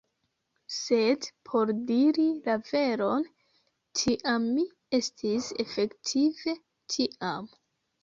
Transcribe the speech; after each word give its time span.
Sed, 0.75 1.27
por 1.49 1.71
diri 1.89 2.25
la 2.47 2.57
veron, 2.71 3.29
tia 4.01 4.35
mi 4.49 4.67
estis 5.03 5.55
efektive 5.69 6.61
tiam! 6.95 7.51